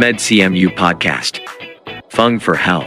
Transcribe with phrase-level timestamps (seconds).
[0.00, 1.34] MedCMU Podcast.
[2.16, 2.84] Fung for Hell.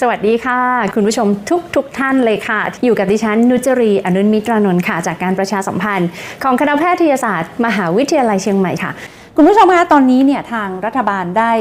[0.00, 0.60] สวัสดีค่ะ
[0.94, 6.08] คุณผู้ชมทุกทุกท่านเลยค่ะ อยู่กับดิฉันนุจรีอนุนมิตรานนท์ค่ะ จากการประชาสัมพันธ์
[6.42, 8.90] ของคณะแพทยศาสตร์ มหาวิทยาลัยเชียงใหม่ค่ะ
[9.36, 11.52] คุณผู้ชมคะตอนนี้เนี่ยทางรัฐบาลได้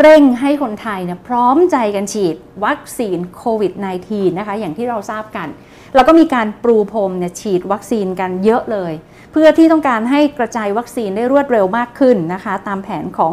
[0.00, 3.72] เร่งให้คนไทยเนี่ยพร้อมใจกันฉีดวัคซีนโควิด
[4.06, 5.48] -19 นะคะ อย่างที่เราทราบกัน
[5.94, 8.92] แล้วก็มีการปรูพรมเนี่ยฉีดวัคซีนกันเยอะเลย
[9.36, 13.32] เพื่อที่ต้องการให้กระจายวัคซีนได้รวดเร็วมากขึ้นนะคะ ตามแผนของ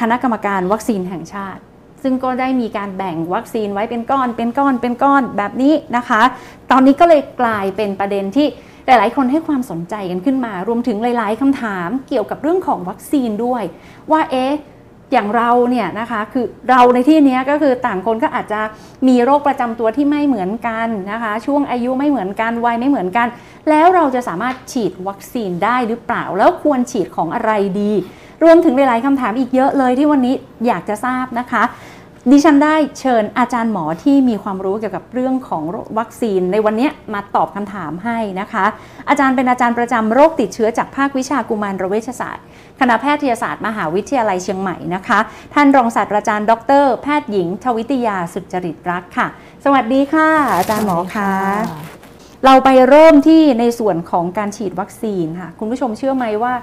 [0.00, 1.60] คณะกรรมการวัคซีนแห่งชาติ
[2.02, 6.22] ซึ่งก็ได้มีการแบ่งวัคซีนไว้เป็นก้อน เป็นก้อน เป็นก้อนแบบนี้นะคะ
[6.70, 8.46] ตอนนี้ก็เลยกลายเป็นประเด็นที่
[8.86, 13.62] หลาย ๆ คนให้ความสนใจกันขึ้นมา รวมถึงหลาย ๆคำถามเกี่ยวกับเรื่องของวัคซีนด้วย
[14.10, 14.52] ว่าเอ๊ะ
[15.12, 18.60] อย่างเราเนี่ยนะคะคือเราในที่นี้ก็คือต่างคนก็อาจจะ
[19.08, 23.26] มีโรคประจำตัวที่ไม่เหมือนกันนะคะ ช่วงอายุไม่เหมือนกันวัยไม่เหมือนกัน
[23.70, 27.92] แล้วเราจะสามารถฉีดวัคซีนได้หรือเปล่า แล้วควรฉีดของอะไรดี
[28.42, 30.34] รวมถึงหลายๆคำถามอีกเยอะเลยที่วันนี้
[30.66, 31.62] อยากจะทราบนะคะ
[32.30, 35.62] ดิฉันได้เชิญอาจารย์หมอที่มีความรู้เกี่ยวกับเรื่องของ
[35.98, 38.64] วัคซีนในวันนี้มาตอบคำถามให้นะคะ
[39.08, 42.44] อาจารย์เป็นอาจารย์ประจำโรคติดเชื้อจากภาควิชากุมารเวชศาสตร์
[42.80, 45.18] คณะแพทยศาสตร์มหาวิทยาลัยเชียงใหม่นะคะ
[45.54, 49.26] ท่านรองศาสตราจารย์ ดร แพทย์หญิง ทวิตยาสุจริตรักษ์ค่ะ
[49.64, 50.28] สวัสดีค่ะ
[50.58, 51.30] อาจารย์หมอคะ
[52.44, 56.54] เราไปเริ่มที่ในส่วนของการฉีดวัคซีนค่ะ คุณผู้ชมเชื่อไหมว่า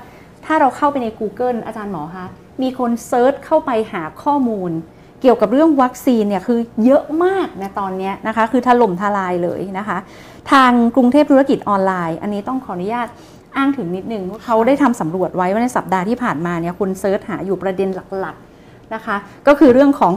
[0.45, 2.25] ถ้าเราเข้าไปใน Google อาจารย์หมอคะ
[2.61, 4.73] มีคน search เข้าไปหาข้อมูล
[5.21, 9.97] เกี่ยวกับเรื่องวัคซีนเนี่ยคือเยอะมากนะตอนนี้นะคะคือถล่มทลายเลยนะคะ
[10.51, 13.07] ทางกรุงเทพธุรกิจออนไลน์ อันนี้ต้องขออนุญาต
[13.55, 19.15] อ้างถึงนิดนึงว่าเขาได้ทำสำรวจไว้ว่าในสัปดาห์ที่ผ่านมาเนี่ยคน search หาอยู่ประเด็นหลักๆนะคะ
[19.47, 20.13] ก็คือเรื่องของ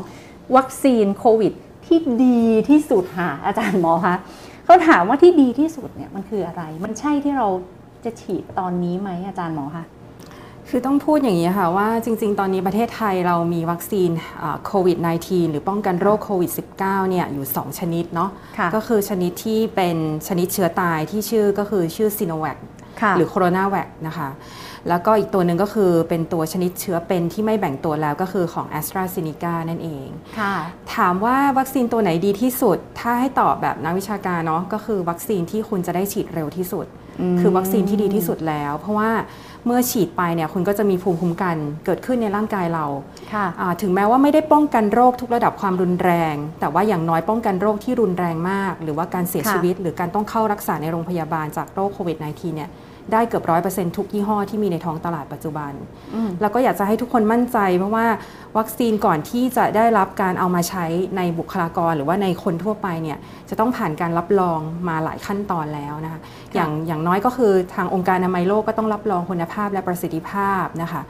[0.57, 1.53] วัคซีนโควิด
[1.87, 4.15] ที่ดีที่สุดค่ะอาจารย์หมอคะ
[4.65, 7.49] เขาถามว่าที่ดีที่สุดเนี่ยมันคืออะไร มันใช่ที่เรา
[8.05, 9.85] จะฉีดตอนนี้ไหมอาจารย์หมอคะ
[10.75, 14.11] คือต้องพูดอย่างนี้ค่ะว่าจริง ๆ ตอนนี้ประเทศไทยเรามีวัคซีน
[14.67, 19.97] โควิด -19 หรือป้องกันโรคโควิด -19 เนี่ยอยู่ 2 ชนิดเนาะค่ะก็คือชนิดที่เป็น
[20.29, 22.59] ชนิดเชื้อตายที่ชื่อก็คือชื่อซีโนแวค
[23.01, 24.29] ค่ะหรือโคโรนาแวคนะคะ
[24.89, 30.09] แล้วก็อีกตัวหนึ่งก็คือเป็นตัวชนิดเชื้อเป็นที่ไม่แบ่งตัวแล้วก็คือของ a s t r a z เซ e c a นั่นเอง
[30.39, 30.55] ค่ะ
[30.95, 36.87] ถามว่าวัคซีนตัวไหนดีที่สุด ถ้าให้ตอบแบบนักวิชาการเนาะก็คือวัคซีนที่คุณจะได้ฉีดเร็วที่สุด
[37.41, 39.11] คือวัคซีนที่ดีที่สุดแล้ว เพราะว่า
[39.67, 41.57] เมื่อฉีดไปเนี่ยคุณก็จะมีภูมิคุ้มกัน
[41.87, 42.87] เกิดขึ้นในร่างกายเรา
[43.33, 52.71] ค่ะอ่าถึงแม้ว่าไม่ได้ป้องกันโรคทุกระดับความรุนแรง แต่ว่าอย่างน้อยป้องกันโรคที่รุนแรงมาก หรือว่าการเสียค่ะชีวิต หรือการต้องเข้ารักษาในโรงพยาบาลจากโรคโควิด -19 เนี่ย
[53.13, 55.73] ได้เกือบร้อยเปอร์เซ็นต์ทุกยี่ห้อที่มีในท้องตลาดปัจจุบัน
[56.15, 58.07] อืมแล้วก็อยากจะให้ทุกคนมั่นใจ เพราะว่า
[58.59, 60.85] วัคซีนก่อนที่จะได้รับการเอามาใช้
[61.17, 63.19] ในบุคลากร หรือว่าในคนทั่วไปเนี่ย
[63.51, 66.21] จะต้องผ่านการรับรองมาหลายขั้นตอนแล้วนะคะ
[66.55, 71.03] อย่างอย่างน้อยก็คือทางองค์การอนามัยโลกก็ต้องรับรองคุณภาพและประสิทธิภาพนะคะ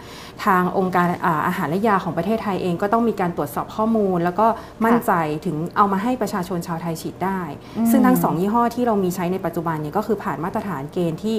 [0.44, 4.46] ทางองค์การอาอาหารและยาของประเทศไทยเองก็ต้องมีการตรวจสอบข้อมูล แล้วก็
[4.84, 5.12] มั่นใจ
[5.46, 7.40] ถึงเอามาให้ประชาชนชาวไทยฉีดได้
[7.78, 11.36] อืมซึ่งทั้งสองยี่ห้อที่เรามีใช้ในปัจจุบันเนี่ยก็คือผ่านมาตรฐานเกณฑ์ที่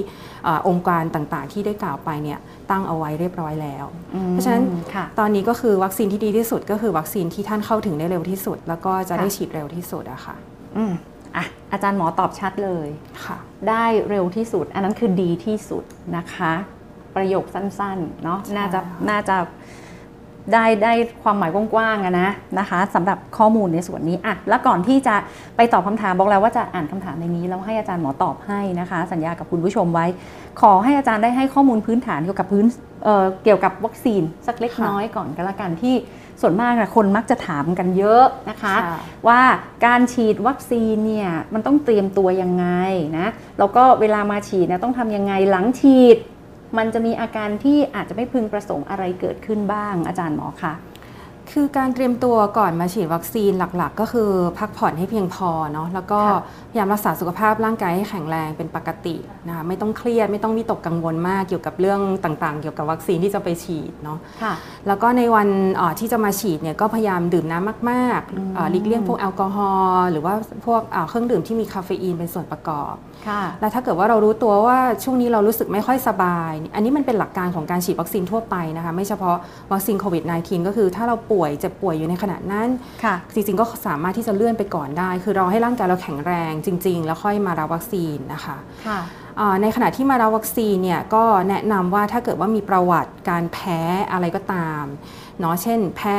[0.47, 2.39] อาองค์การต่างๆ ที่ได้กล่าวไปเนี่ย
[2.71, 3.85] ตั้งเอาไว้เรียบร้อยแล้ว
[4.31, 10.35] เพราะฉะนั้นค่ะตอนนี้ก็คือวัคซีนที่ดีที่สุดก็คือวัคซีนที่ท่านเข้าถึงได้เร็วที่สุด แล้วก็จะได้ค่ะฉีดเร็วที่สุดอะค่ะ
[10.77, 10.93] อืม
[11.35, 12.87] อะอาจารย์หมอตอบชัดเลย
[13.25, 13.37] ค่ะ
[13.69, 15.83] ได้เร็วที่สุด อันนั้นคือดีที่สุด
[16.17, 16.53] นะคะ
[17.15, 19.35] ประโยคสั้นๆเนาะใช่น่าจะค่ะน่าจะ
[20.51, 20.93] ได้ได้
[21.23, 25.15] ความหมายกว้างๆอะนะนะคะสำหรับข้อมูลในส่วนนี้อะแล้วก่อนที่จะ
[25.55, 30.05] ไปตอบคำถามบอกแล้วว่าจะอ่านคำถามในนี้แล้วให้อาจารย์หมอตอบให้นะคะ สัญญากับคุณผู้ชมไว้
[30.61, 32.65] ขอให้อาจารย์ได้ให้ข้อมูลพื้นฐานเกี่ยวกับพื้น
[33.03, 35.95] เอ่อเกี่ยวกับวัคซีนสักเล็กค่ะน้อยก่อนก็แล้วกันที่
[36.41, 39.41] ส่วนมากนะคนมักจะถามกันเยอะนะคะค่ะว่า
[39.85, 42.65] การฉีดวัคซีนเนี่ยมันต้องเตรียมตัวยังไง
[43.17, 43.27] นะ
[43.59, 46.17] แล้วก็เวลามาฉีดเนี่ยต้องทำยังไงหลังฉีด
[46.77, 50.73] มันจะมีอาการที่อาจจะไม่พึงประสงค์อะไรเกิดขึ้นบ้างอาจารย์หมอคะ
[51.51, 54.29] คือการเตรียมตัวก่อนมาฉีดวัคซีนหลักๆ ก็คือ
[54.59, 56.39] พักผ่อนให้เพียงพอเนาะแล้วก็ค่ะ
[56.69, 59.15] พยายามรักษาสุขภาพร่างกายให้แข็งแรงเป็นปกติ
[59.47, 64.53] นะคะไม่ต้องเครียดไม่ต้องวิตกกังวลมากเกี่ยวกับเรื่องต่างๆ เกี่ยวกับวัคซีนที่จะไปฉีดเนาะค่ะ
[64.87, 70.33] แล้วก็ในวันเอ่อที่จะมาฉีดเนี่ยก็พยายามดื่มน้ำมากอืมๆเอ่อหลีกเลี่ยงพวกแอลกอฮอล์หรือว่า
[70.65, 73.12] พวกเอ่อเครื่องดื่มที่มีคาเฟอีนเป็นส่วนประกอบค่ะ
[73.61, 79.37] แล้วถ้าเกิดว่าเรารู้ตัวว่าช่วงนี้เรารู้สึกไม่ค่อยสบาย อันนี้มันเป็นหลักการของการฉีดวัคซีนทั่วไปนะคะ ไม่เฉพาะ
[79.71, 82.67] วัคซีนโควิด -19 ก็คือถ้าเราป่วยเจ็บป่วยอยู่ในขณะนั้น
[83.03, 88.55] ค่ะจริงๆก็สามารถที่จะเลื่อนไปก่อนได้ คือเราให้ร่างกายเราแข็งแรงจริง ๆ แล้วค่อยมารับวัคซีนนะคะ
[88.87, 88.99] ค่ะ
[89.39, 93.79] อ่าในขณะที่มารับวัคซีนเนี่ยก็แนะนำว่าถ้าเกิดว่ามีประวัติการแพ้
[94.11, 94.83] อะไรก็ตาม
[95.39, 96.17] เนาะเช่น แพ้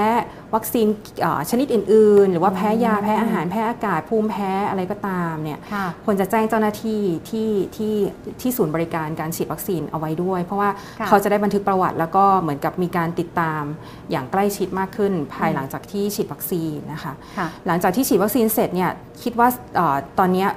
[0.54, 0.86] วัคซีน
[1.20, 7.94] เอ่อชนิดอื่น ๆ หรือว่าแพ้ยาแพ้อาหารแพ้อากาศภูมิแพ้อะไรก็ตามเนี่ยค่ะควรจะแจ้งเจ้าหน้าที่ที่ที่
[8.40, 10.70] ที่ศูนย์บริการการฉีดวัคซีนเอาไว้ด้วย เพราะว่า
[11.00, 13.62] ค่ะเขาจะได้บันทึกประวัติ แล้วก็เหมือนกับมีการติดตาม
[14.10, 18.90] อย่างใกล้ชิดมากขึ้น ภายหลังจากที่ฉีดวัคซีนนะคะค่ะหลังจากที่ฉีดวัคซีนเสร็จเนี่ย
[19.22, 20.50] คิดว่าเออตอนเนี้ย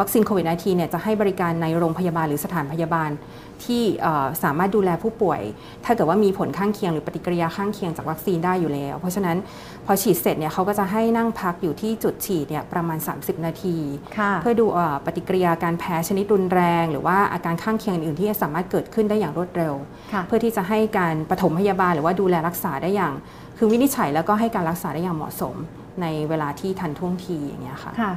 [0.00, 3.10] วัคซีนโควิด -19 เนี่ยจะให้บริการในโรงพยาบาลหรือสถานพยาบาล
[3.66, 5.40] ที่เอ่อสามารถดูแลผู้ป่วย
[5.84, 9.36] ถ้าเกิดว่ามีผลข้างเคียงหรือปฏิกิริยาข้างเคียงจากวัคซีนได้อยู่แล้ว เพราะฉะนั้น
[9.86, 13.76] พอฉีดเสร็จเนี่ยเขาก็จะให้นั่งพักอยู่ที่จุดฉีดเนี่ยประมาณ 30 นาที
[14.18, 19.74] ค่ะเพื่อดูเอ่อปฏิกิริยาการแพ้ชนิดรุนแรง หรือว่าอาการข้างเคียงอื่นๆที่สามารถเกิดขึ้นได้อย่างรวดเร็ว
[20.12, 23.14] ค่ะเพื่อที่จะให้การปฐมพยาบาลหรือว่าดูแลรักษาได้อย่าง
[23.58, 25.54] คือวินิจฉัยแล้วก็ให้การรักษาได้อย่างเหมาะสม
[26.02, 28.12] ในเวลาที่ทันท่วงทีอย่างเงี้ยค่ะค่ะ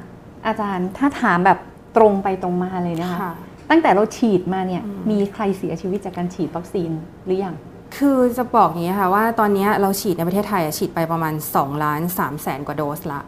[0.45, 1.59] อาจารย์ถ้าถามแบบ
[1.97, 3.33] ตรงไปตรงมาเลยนะคะค่ะ
[3.71, 6.91] ตั้งแต่เราฉีดมาเนี่ยอืมมีใครเสียชีวิตจากการฉีดวัคซีน
[7.25, 7.55] หรือยัง
[7.97, 13.21] คือจะบอกอย่างนี้ค่ะว่าตอนนี้เราฉีดในประเทศไทยอะฉีดไปประมาณ2ล้าน3แสนกว่าโดสละ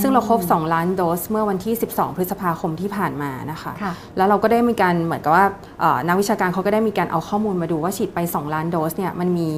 [0.00, 5.46] ซึ่งเราครบ 2 ล้านโดสเมื่อวันที่ 12 พฤษภาคมที่ผ่านมานะคะค่ะแล้วเราก็ได้มีการเหมือนกับว่า
[5.80, 9.48] เอ่อนักวิชาการเขาก็ได้มีการเอาข้อมูลมาดูว่าฉีดไป 2 ล้านโดสเนี่ยมันมี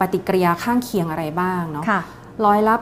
[0.00, 2.02] ปฏิกิริยาข้างเคียงอะไรบ้างเนาะค่ะ
[2.46, 2.74] ร้อยละ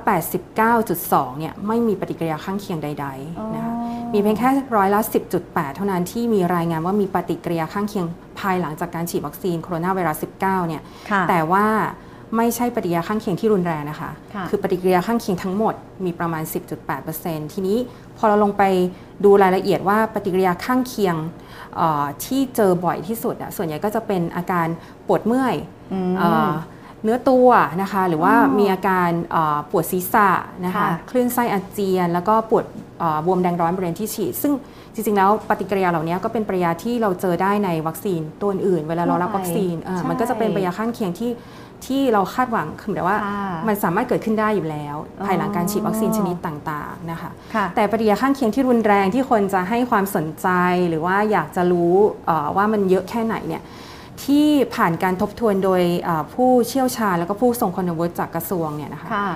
[0.66, 3.74] 89.2เนี่ยไม่มีปฏิกิริยาข้างเคียงใดๆนะคะ
[4.12, 5.00] มีเพียงแค่ร้อยละ
[5.38, 8.06] 10.8 เท่านั้นที่มีรายงานว่ามีปฏิกิริยาข้างเคียง
[8.40, 11.66] ภายหลังจากการฉีดวัคซีนโคโรนาไวรัส 19 เนี่ยค่ะแต่ว่า
[12.37, 15.75] ไม่ใช่ปฏิกิริยาข้างเคียงที่รุนแรงนะคะค่ะอปฏิกิริยาข้างเคียงทั้งหมด
[16.05, 16.43] มีประมาณ
[16.99, 17.78] 10.8%ทีนี้
[18.19, 18.62] พอเราลงไป
[19.25, 21.16] ดูรายละเอียดว่าปฏิกิริยาข้างเคียง
[21.76, 24.66] เอ่อที่เจอบ่อยที่สุดอะส่วนใหญ่ก็จะเป็นอาการ
[25.06, 25.54] ปวดเมื่อย
[25.93, 26.12] อืม
[27.00, 27.48] เอ่อเนื้อตัว
[27.82, 30.28] นะคะหรือว่าอ๋อมีอาการเอ่อปวดศีรษะ
[30.64, 32.64] นะคะค่ะคลื่นไส้อาเจียน แล้วก็ปวด
[32.98, 34.52] เอ่อบวมแดงร้อนบริเวณที่ฉีด ซึ่ง
[34.94, 41.32] จริงๆแล้วปฏิกิริยาเหล่านี้ก็เป็นปฏิกิริยาที่เราเจอได้ในวัคซีนตัวอื่นๆเวลาเรารับวัคซีนเอ่อใช่มันก็จะเป็นปฏิกิริยาข้างเคียงที่
[41.86, 50.48] ที่เราคาดหวังคือหมายว่าค่ะมันสามารถเกิดขึ้นได้อยู่แล้วอ๋อภายหลังการฉีดวัคซีนชนิดต่างๆนะคะค่ะแต่ปฏิกิริยาข้างเคียงที่รุนแรงที่คนจะให้ความสนใจ
[50.88, 51.94] หรือว่าอยากจะรู้
[52.26, 53.62] เอ่อว่ามันเยอะแค่ไหนเนี่ย
[54.24, 59.28] ที่ผ่านการทบทวนโดยเอ่อผู้เชี่ยวชาญแล้วก็ผู้ทรงคุณวุฒิจากกระทรวงเนี่ยนะคะค่ะ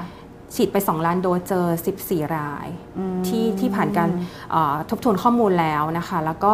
[0.55, 1.67] ฉีดไป 2 ล้านโดสเจอ
[2.01, 2.67] 14 ราย
[2.99, 4.09] อืมที่ที่ผ่านการ
[4.51, 6.53] เอ่อทบทวนข้อมูลแล้วนะคะ แล้วก็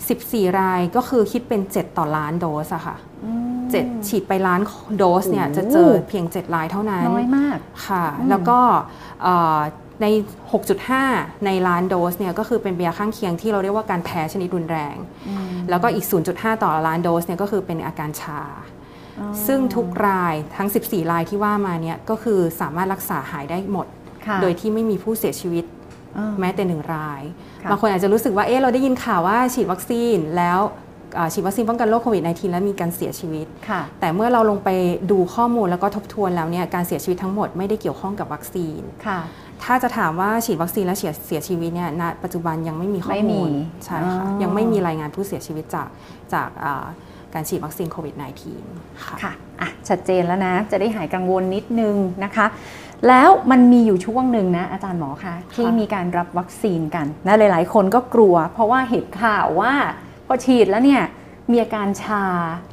[0.00, 4.60] 14 รายก็คือคิดเป็น 7 ต่อล้านโดสอะค่ะอืมเจ็ดฉีดไปล้าน
[4.96, 8.58] โดสเนี่ยโอ้จะเจอเพียง 7 รายเท่านั้น น้อยมากค่ะอืมแล้วก็
[9.22, 9.60] เอ่อ
[10.02, 10.06] ใน
[10.76, 14.96] 6.5 ในล้านโดสเนี่ยก็คือเป็นเบียร์ข้างเคียงที่เราเรียกว่าการแพ้ชนิดรุนแรง
[15.28, 18.42] อืมแล้วก็อีก 0.5 ต่อล้านโดสเนี่ยก็คือเป็นอาการชา
[19.18, 23.86] อ๋อซึ่งทุกรายทั้ง 14 รายที่ว่ามาเนี่ยก็คือสามารถรักษาหายได้หมด
[24.26, 25.64] ค่ะโดยที่ไม่มีผู้เสียชีวิต
[26.18, 27.22] อ่าแม้แต่หนึ่งราย
[27.62, 30.60] ค่ะบางคนอาจจะรู้สึกว่าเอ๊ะเราได้ยินข่าวว่าฉีดวัคซีนแล้ว
[31.14, 34.68] เอ่อฉีดวัคซีนป้องกันโรคโควิด -19 แล้วมีการเสียชีวิตค่ะแต่เมื่อเราลงไป
[35.10, 39.20] ดูข้อมูลแล้วก็ทบทวนแล้วเนี่ยการเสียชีวิตทั้งหมดไม่ได้เกี่ยวข้องกับวัคซีนค่ะ
[39.64, 43.52] ถ้าจะถามว่าฉีดวัคซีนแล้วเสียเสียชีวิตเนี่ยณปัจจุบันยังไม่มีข้อไม่มีมูล
[43.84, 45.88] ใช่ค่ะอ๋อ ยังไม่มีรายงานผู้เสียชีวิตจาก
[46.32, 46.86] จากเอ่อ
[47.34, 48.14] การฉีดวัคซีนโควิด
[48.58, 52.46] -19 ค่ะ ค่ะอะ ชัดเจนแล้วนะ จะได้หายกังวลนิดนึงนะคะ
[53.08, 59.72] แล้วมันมีอยู่ช่วงหนึ่งนะ อาจารย์หมอคะที่มีการรับวัคซีนกันนะหลาย ๆ คนก็กลัว เพราะว่าเห็นข่าวว่า
[60.26, 61.02] พอฉีดแล้วเนี่ย
[61.52, 62.24] มีอาการชา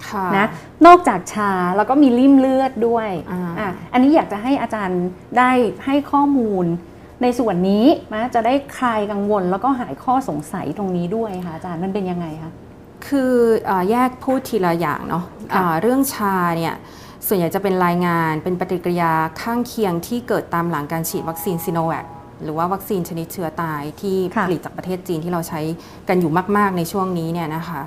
[0.09, 0.47] ค่ะนะ
[0.85, 5.03] นอกจากชาแล้วก็มีริ่มเลือดด้วยอ่าอะอันนี้อยากจะให้อาจารย์
[5.37, 5.51] ได้
[5.85, 6.65] ให้ข้อมูล
[7.21, 12.51] ในส่วนนี้นะจะได้คลายกังวล แล้วก็หายข้อสงสัยตรงนี้ด้วยค่ะอาจารย์มันเป็นยังไงคะ
[13.07, 13.33] คือ
[13.65, 16.75] เออแยกพูดทีละอย่างเนาะค่ะอ่าเรื่องชาเนี่ย
[17.27, 22.05] ส่วนใหญ่จะเป็นรายงานเป็นปฏิกิริยาข้างเคียงที่เกิดตามหลังการฉีดวัคซีนซีโนแวค
[22.43, 25.61] หรือว่าวัคซีนชนิดเชื้อตายที่ค่ะผลิตจากประเทศจีนที่เราใช้
[26.07, 27.81] กันอยู่มาก ๆ ในช่วงนี้เนี่ยนะคะ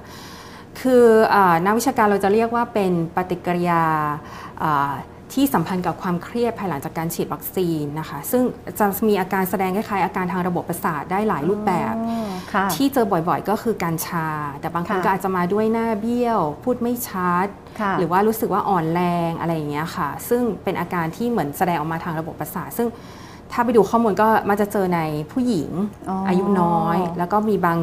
[0.83, 3.83] คืออานักวิชาการเราจะเรียกว่าเป็นปฏิกิริยา
[4.63, 4.93] อ่า
[5.37, 8.43] ที่สัมพันธ์กับความเครียดภายหลังจากการฉีดวัคซีนนะคะ ซึ่ง
[8.79, 14.29] จะมีอาการแสดงคล้ายๆอาการทางระบบประสาทได้หลายรูปแบบอ๋อค่ะที่เจอบ่อยๆก็คือการชา
[14.61, 17.47] แต่บางคนค่ะก็อาจจะมาด้วยหน้าเบี้ยว พูดไม่ชัด
[17.81, 22.89] ค่ะหรือว่ารู้สึกว่าอ่อนแรงอะไรอย่างเงี้ยค่ะ ซึ่งเป็นอาการที่เหมือนแสดงออกมาทางระบบประสาท ซึ่ง
[23.52, 25.00] ถ้าไปดูข้อมูลก็มักจะเจอใน
[25.33, 25.71] ผู้หญิง
[26.09, 27.78] อ๋อออายุน้อย แล้วก็มีบาง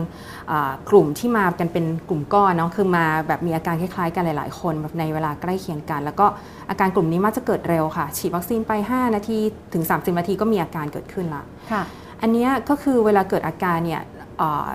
[0.51, 6.25] อ่ากลุ่มที่มากันเป็นกลุ่มก้อนเนาะคือมาแบบมีอาการคล้ายๆกันหลาย ๆ คนแบบในเวลาใกล้เคียงกัน แล้วก็
[6.69, 9.37] อาการกลุ่มนี้มักจะเกิดเร็วค่ะ ฉีดวัคซีนไป 5 นาที
[9.73, 11.83] ถึง 30 นาทีก็มีอาการเกิดขึ้นละค่ะ
[12.21, 14.01] อันเนี้ยก็คือเวลาเกิดอาการเนี่ย
[14.37, 14.69] เอ่อ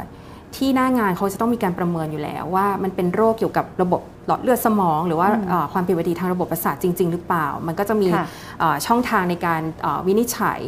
[0.56, 8.26] ที่หน้างานเขาจะต้องมีการประเมินอยู่แล้วว่ามันเป็นโรคเกี่ยวกับระบบ หลอดเลือดสมอง หรือว่าอืมเอ่อความผิดปกติทางระบบประสาทจริง ๆ หรือเปล่า มันก็จะมีค่ะ
[8.58, 10.60] เอ่อช่องทางในการเอ่อวินิจฉัย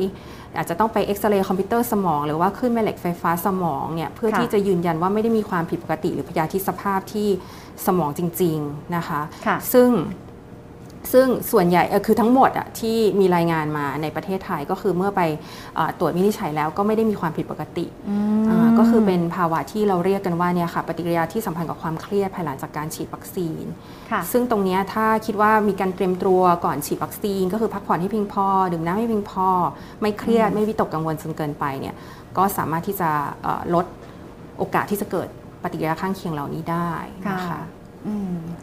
[0.56, 7.28] อาจจะต้องไปเอ็กซเรย์คอมพิวเตอร์สมอง หรือว่าขึ้นแม่เหล็กไฟฟ้าสมองเนี่ยเพื่อค่ะที่จะยืนยันว่าไม่ได้มีความผิดปกติ หรือพยาธิสภาพที่
[7.86, 9.88] สมองจริง ๆนะคะค่ะซึ่ง
[11.12, 15.20] ซึ่งส่วนใหญ่เอ่อคือทั้งหมดอะที่มีรายงานมาในประเทศไทยก็คือเมื่อไป
[15.76, 17.86] เอ่อตรวจวินิจฉัยแล้วก็ไม่ได้มีความผิดปกติ
[18.50, 23.64] อ่าก็คือเป็นภาวะที่เราเรียกกันว่าเนี่ยค่ะปฏิกิริยาที่สัมพันธ์กับความเครียดภายหลังจากการฉีดวัคซีน
[24.10, 29.48] ค่ะซึ่งตรงเนี้ยถ้าคิดว่ามีการเตรียมตัวก่อนฉีดวัคซีน ก็คือพักผ่อนให้เพียงพอดื่มน้ำให้เพียงพอ
[30.00, 31.94] ไม่เครียดไม่วิตกกังวลจนเกินไปเนี่ย
[32.36, 33.10] ก็สามารถที่จะ
[33.42, 33.86] เอ่อลด
[34.58, 35.28] โอกาสที่จะเกิด
[35.62, 36.90] ปฏิกิริยาข้างเคียงเหล่านี้ได้
[37.32, 37.83] นะคะอืม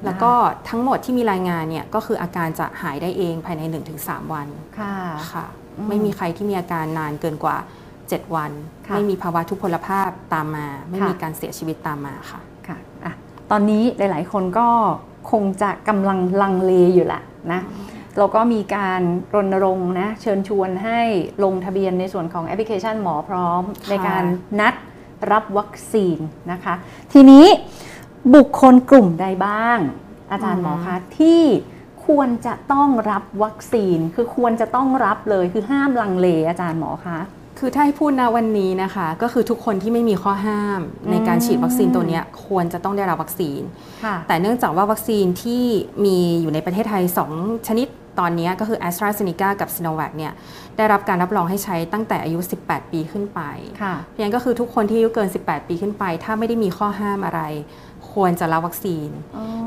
[0.05, 0.31] แล้วก็
[0.69, 3.61] ทั้งหมดที่มีรายงานเนี่ยก็คืออาการจะหายได้เองภายใน
[3.97, 4.47] 1-3 วัน
[4.79, 4.95] ค่ะ
[5.31, 5.45] ค่ะ
[5.77, 7.57] อืมไม่มีใครที่มีอาการนานเกินกว่า
[8.01, 8.51] 7 วัน
[8.87, 13.13] ค่ะไม่มีภาวะทุพพลภาพตามมา ไม่ค่ะมีการเสียชีวิตตามมาค่ะค่ะอะ
[13.51, 14.67] ตอนนี้หลาย ๆ คนก็
[15.31, 17.21] คงจะกำลังลังเลอยู่แหละ
[17.51, 17.61] นะ
[18.17, 19.01] เราก็มีการ
[19.35, 20.99] รณรงค์นะเชิญชวนให้
[21.43, 24.23] ลงทะเบียนในส่วนของแอปพลิเคชันหมอพร้อมค่ะในการ
[24.59, 24.73] นัด
[25.31, 26.17] รับวัคซีน
[26.51, 26.73] นะคะ
[27.13, 27.45] ทีนี้
[28.35, 29.77] บุคคลกลุ่มใดบ้าง
[30.31, 31.41] อาจารย์หมอคะที่
[32.05, 37.19] ควรจะต้องรับวัคซีน คือควรจะต้องรับเลยคือห้ามลังเลอาจารย์หมอคะ
[37.59, 40.79] คือถ้าให้พูดนะวันนี้นะคะ ก็คือทุกคนที่ไม่มีข้อห้าม
[41.11, 43.61] ในการฉีดวัคซีนตัวเนี้ยควรจะต้องได้รับวัคซีน
[44.03, 45.63] ค่ะแต่เนื่องจากว่าวัคซีนที่
[46.05, 47.03] มีอยู่ในประเทศไทย
[47.35, 47.87] 2 ชนิด
[48.19, 49.87] ตอนนี้ก็คือ a s t r a z e ซ e c a กับ s i n
[49.89, 50.33] o v a c เนี่ย
[50.77, 53.41] ได้รับการรับรองให้ใช้ตั้งแต่อายุ 18 ปีขึ้นไป
[53.81, 57.41] ค่ะเพราะฉะนั้นก็คือทุกคนที่อายุเกิน 18 ปีขึ้นไป ถ้าไม่ได้มีข้อห้ามอะไร
[58.13, 59.09] ควรจะรับวัคซีน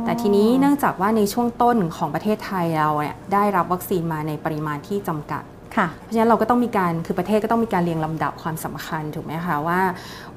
[0.05, 5.43] แต่ทีนี้เนื่องจากว่าในช่วงต้นของประเทศไทยเราเนี่ยได้รับวัคซีนมาในปริมาณที่จำกัด
[5.77, 9.81] ค่ะเพราะฉะนั้นเราก็ต้องมีการคือประเทศก็ต้องมีการเรียงลำดับความสำคัญถูกไหมคะว่า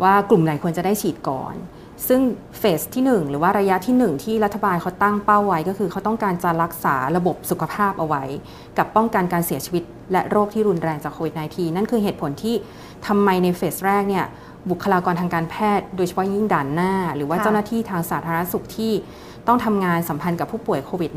[0.04, 1.56] ว่ากลุ่มไหนควรจะได้ฉีดก่อน
[2.08, 2.22] ซึ่ง
[2.60, 8.24] เฟสที่ 1 หรือว่าระยะที่ 1 ที่รัฐบาลเขาตั้งเป้าไว้ ก็คือเขาต้องการจะรักษาระบบสุขภาพเอาไว้
[8.78, 12.56] กับป้องกันการเสียชีวิต และโรคที่รุนแรงจากโควิด -19 นั่นคือเหตุผลที่
[13.08, 14.26] ทำไมในเฟสแรกเนี่ย
[14.70, 18.94] บุคลากรทางการแพทย์ โดยเฉพาะยิ่งด่านหน้า หรือว่าค่ะเจ้าหน้าที่ทางสาธารณสุขที่
[19.48, 21.12] ต้องทำงานสัมพันธ์กับผู้ป่วยโควิด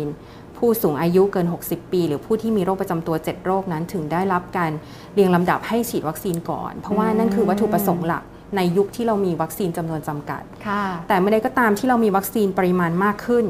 [0.00, 4.70] -19 ผู้สูงอายุเกิน 60 ปี หรือผู้ที่มีโรคประจำตัว 7 โรคนั้นถึงได้รับการ
[5.14, 8.24] เรียงลำดับให้ฉีดวัคซีนก่อน เพราะว่านั่นคือวัตถุประสงค์หลัก
[8.56, 13.44] ในยุคที่เรามีวัคซีนจำนวนจำกัดค่ะแต่เมื่อใดก็ตามที่เรามีวัคซีนปริมาณมากขึ้น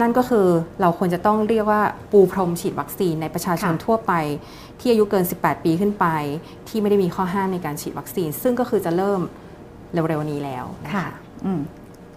[0.00, 0.46] นั่นก็คือ
[0.80, 1.82] เราควรจะต้องเรียกว่า
[2.12, 4.12] ปูพรมฉีดวัคซีนในประชาชนค่ะทั่วไป
[4.80, 6.06] ที่อายุเกิน 18 ปีขึ้นไป
[6.68, 9.20] ที่ไม่ได้มีข้อห้ามในการฉีดวัคซีน ซึ่งก็คือจะเริ่ม
[9.92, 11.06] เร็วๆนี้แล้วนค่ะ
[11.44, 11.60] อืม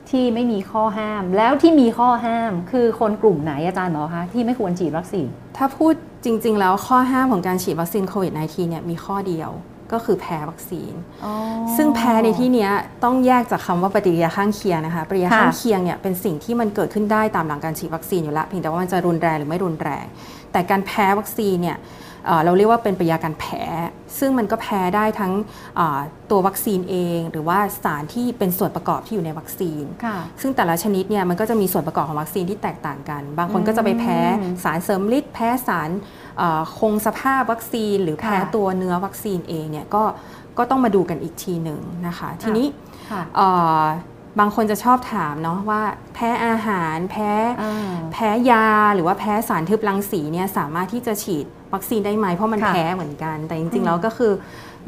[0.09, 5.25] ที่ไม่มีข้อห้ามแล้วที่มีข้อห้ามคือคนกลุ่มไหนอาจารย์หมอคะที่ไม่ควรฉีดวัคซีน
[5.57, 5.93] ถ้าพูด
[6.25, 9.49] จริง ๆ แล้วข้อห้ามของการฉีดวัคซีนโควิด -19 เนี่ยมีข้อเดียว
[9.91, 10.93] ก็คือแพ้วัคซีน
[11.75, 12.71] ซึ่งแพ้ในที่เนี้ย
[13.03, 20.05] ต้องแยกจากคำว่าปฏิกิริยาข้างเคียงนะคะ ปฏิกิริยาค่ะข้างเคียงเนี่ยเป็นสิ่งที่มันเกิดขึ้นได้ตามหลังการฉีดวัคซีนอยู่แล้วเพียงแต่ว่ามันจะรุนแรงหรือไม่รุนแรง
[20.51, 21.77] แต่การแพ้วัคซีนเนี่ย
[22.27, 23.61] เอ่อเราเรียกว่าเป็นปฏิกิริยาการแพ้
[24.19, 25.33] ซึ่งมันก็แพ้ได้ทั้ง
[25.75, 25.99] เอ่อ
[26.31, 36.24] ตัววัคซีนเอง หรือว่าสารที่เป็นส่วนประกอบที่อยู่ในวัคซีนค่ะซึ่งแต่ละชนิดเนี่ยมันก็จะมีส่วนประกอบของวัคซีนที่แตกต่างกัน บางคนก็จะไปแพ้อืมสารเสริมฤทธิ์แพ้สารเอ่อ
[36.79, 40.03] คงสภาพวัคซีน หรือแพ้ค่ะตัวเนื้อวัคซีนเองเนี่ยก็
[40.57, 42.67] ก็ต้องมาดูกันอีกทีหนึ่งนะคะ ทีนี้
[43.09, 43.47] ค่ะเอ่
[43.79, 43.81] อ
[44.39, 45.81] บางคนจะชอบถามเนาะว่า
[46.15, 54.31] แพ้อาหารแพ้อ่าแพ้ยาหรือว่าแพ้สารทึบรังสีเนี่ยสามารถที่จะฉีดวัคซีนได้ไหมเพราะมันค่ะแพ้เหมือนกัน แต่จอืริงมๆแล้วก็คือ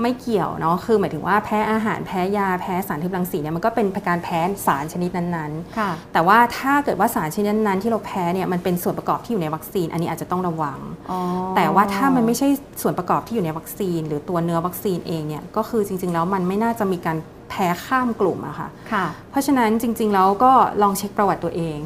[0.01, 10.79] ไม่เกี่ยวเนาะคือหมายถึงว่าแพ้อาหารแพ้ยาแพ้สารทึบรังสีเนี่ยมันก็เป็นการแพ้สารชนิดนั้นๆค่ะแต่ว่าถ้าเกิดว่าสารชนิดนั้นที่เราแพ้เนี่ยมันเป็นส่วนประกอบที่อยู่ในวัคซีน อันนี้อาจจะต้องระวัง
[11.11, 11.19] อ๋อ
[11.55, 12.47] แต่ว่าถ้ามันไม่ใช่
[12.81, 17.17] ส่วนประกอบที่อยู่ในวัคซีน หรือตัวเนื้อวัคซีนเองเนี่ยก็คือจริง ๆ แล้วมันไม่น่าจะมีการ
[17.49, 20.51] แพ้ข้ามกลุ่มอะค่ะค่ะเพราะฉะนั้นจริง ๆ แล้วก็
[20.81, 21.79] ลองเช็คประวัติตัวเอง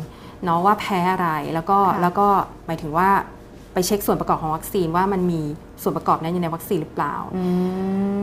[0.44, 2.28] เนาะว่าแพ้อะไรแล้วก็ค่ะแล้วก็
[2.68, 3.10] หมายถึงว่า
[3.74, 5.42] ไปเช็คส่วนประกอบของวัคซีนว่ามันมี
[5.82, 7.44] ส่วนประกอบนั้นอยู่ในวัคซีนหรือเปล่าอื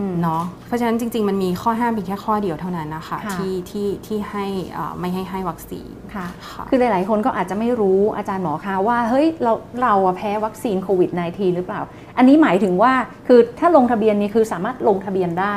[0.04, 11.80] มเนาะเพราะฉะนั้นจริง ๆ มันมีข้อห้ามเพียงแค่ข้อเดียวเท่านั้นนะคะค่ะที่ที่ที่ให้เอ่อไม่ให้ให้วัคซีนค่ะค่ะคือหลายๆคนก็อาจจะไม่รู้อาจารย์หมอคะว่าเฮ้ยเราเราอะแพ้วัคซีนโควิด -19 หรือเปล่า
[12.16, 12.92] อันนี้หมายถึงว่า
[13.28, 15.56] คือถ้าลงทะเบียนนี่คือสามารถลงทะเบียนได้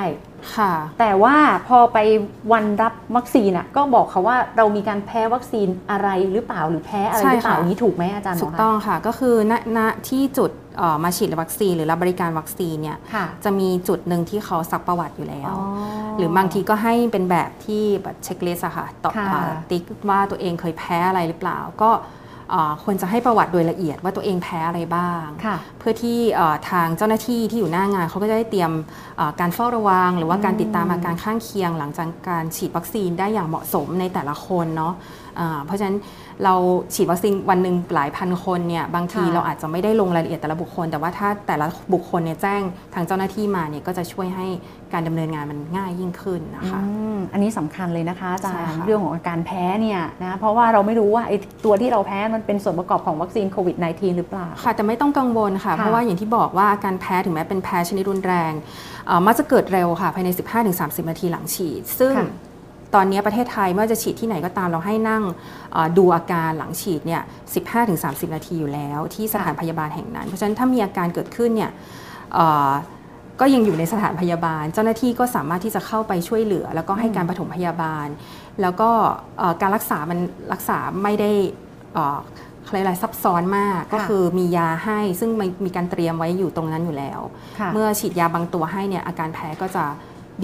[0.56, 1.36] ค่ะ แต่ว่า
[1.68, 1.98] พอไป
[2.52, 9.80] วันรับวัคซีนอะก็บอกเขาว่าเรามีการแพ้วัคซีนอะไรหรือเปล่าหรือแพ้อะไรหรือเปล่าใช่ค่ะอย่างนี้ถูกไหมอาจารย์หมอคะถูกต้องค่ะ ก็คือณณ
[10.10, 10.61] ที่จุดเอ่อ
[11.04, 15.66] มาฉีดวัคซีนหรือรับบริการวัคซีนเนี่ยค่ะจะมีจุดหนึ่งที่เขาซักประวัติอยู่แล้วอ๋อ
[16.18, 21.92] หรือบางทีก็ให้เป็นแบบที่แบบ checklist อะค่ะตอบค่ะเอ่อติ๊กว่าตัวเองเคยแพ้อะไรหรือเปล่าก็
[22.50, 28.72] เอ่อควรจะให้ประวัติโดยละเอียดว่าตัวเองแพ้อะไรบ้างค่ะเพื่อที่เอ่อทางเจ้าหน้าที่ที่อยู่หน้างานเขาก็จะได้เตรียม
[29.18, 34.94] เอ่อการเฝ้าระวัง หรือว่าการติดตามอาการข้างเคียง หลังจากการฉีดวัคซีนได้อย่างเหมาะสมในแต่ละคนเนาะ
[35.40, 35.98] อ่าเพราะฉะนั้น
[36.44, 36.54] เรา
[36.94, 42.62] ฉีดวัคซีนวันหนึ่งหลายพันคนเนี่ยบางทีค่ะเราอาจจะไม่ได้ลงรายละเอียดแต่ละบุคคล แต่ว่าถ้าแต่ละบุคคลเนี่ยแจ้ง
[42.94, 44.48] ทางเจ้าหน้าที่มาเนี่ยก็จะช่วยให้
[44.94, 58.54] การดำเนินงานมันง่ายยิ่งขึ้นนะคะอืมอันนี้สำคัญเลยนะคะอาจารใช่ย์ค่ะเรื่องของอาการแพ้เนี่ยนะเพราะว่าเราไม่รู้ว่าไอ้ตัวที่เราแพ้มันเป็นส่วนประกอบของวัคซีนโควิด -19 หรือเปล่าค่ะแต่ไม่ต้องกังวลค่ะค่ะเพราะว่าอย่างที่บอกว่าอาการแพ้ถึงแม้เป็นแพ้ชนิดรุนแรง
[59.08, 60.30] เอ่อมักจะเกิดเร็วค่ะภายใน
[60.70, 62.51] 15-30 นาทีหลังฉีด ซึ่งค่ะ
[62.96, 65.24] ตอนนี้ประเทศไทยไม่ว่าจะฉีดที่ไหนก็ตามเราให้นั่ง
[65.74, 67.22] เอ่อดูอาการหลังฉีดเนี่ย
[67.78, 71.72] 15-30 นาทีอยู่แล้ว ที่สถานพยาบาลแห่งนั้น เพราะฉะนั้นถ้ามีอาการเกิดขึ้นเนี่ย
[72.34, 72.72] เอ่อ
[73.40, 78.08] ก็ยังอยู่ในสถานพยาบาล เจ้าหน้าที่ก็สามารถที่จะเข้าไปช่วยเหลือ แล้วก็ให้การปฐมพยาบาล
[78.62, 78.90] แล้วก็
[79.38, 80.20] เอ่อการรักษามัน
[80.54, 81.32] รักษาไม่ได้
[81.94, 82.20] เอ่อ
[82.66, 87.22] อะไรยกอะไรซับซ้อนมากก็ค่ะคือมียาให้ซึ่งมันมีการเตรียมไว้อยู่ตรงนั้นอยู่แล้ว
[87.60, 89.86] ค่ะเมื่อฉีดยาบางตัวให้เนี่ยอาการแพ้ก็จะ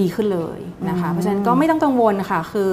[0.02, 2.70] ดีขึ้นเลยนะคะอืมเพราะฉะนั้นก็ไม่ต้องกังวลค่ะคือ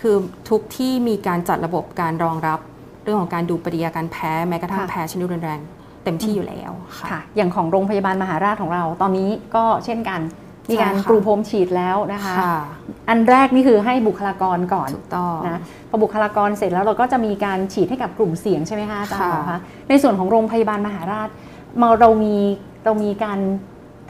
[0.00, 0.14] คือ
[0.50, 2.58] ทุกที่มีการจัดระบบการรองรับ
[3.04, 5.60] เรื่องของการดูปฏิกิริยาการแพ้แม้กระทั่งแพ้ชนิดรุนแรง
[6.04, 10.20] เต็มที่อยู่แล้วค่ะค่ะอย่างของโรงพยาบาลมหาราชของเราตอนนี้ก็เช่นกัน
[10.70, 12.56] มีการใช่ค่ะกรูพรมฉีดแล้วนะคะค่ะ
[13.08, 19.58] อันแรกนี่คือให้บุคลากรก่อนถูกต้องนะพอบุคลากรเสร็จแล้วเราก็จะมีการฉีดให้กับกลุ่มเสี่ยงใช่ไหมคะอาจารย์หมอค่ะคะ
[19.88, 21.28] ในส่วนของโรงพยาบาลมหาราช
[21.82, 22.36] มาเรามี
[22.84, 23.38] เรามีการ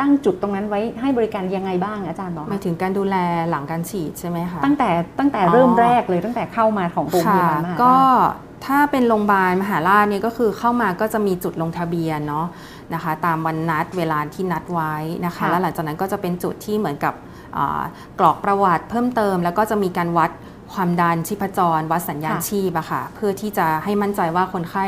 [0.01, 3.17] ตั้งจุดตรงนั้นไว้ให้บริการยังไงบ้างอาจารย์หมอหมายถึงการดูแล
[3.51, 7.97] หลังการฉีดใช่ไหมคะตั้งแต่ตั้งแต่อ๋อเริ่มแรกเลยตั้งแต่เข้ามาของโรงพยาบาลมหาราชก็
[8.67, 12.47] ถ้าเป็นโรงพยาบาลมหาราชเนี่ยก็คือเข้ามาก็จะมีจุดลงทะเบียนเนาะ
[12.95, 14.95] นะคะ ตามวันนัดเวลาที่นัดไว้
[15.27, 17.15] นะคะค่ะแล้วหลังจากนั้นก็จะเป็นจุดที่เหมือนกับ
[17.57, 17.83] อ่า
[18.19, 20.31] กรอกประวัติเพิ่มเติม แล้วก็จะมีการวัด
[20.75, 24.87] ความดันชีพจร วัดสัญญาณค่ะชีพอะค่ะเพื่อที่จะให้มั่นใจว่าคนไข้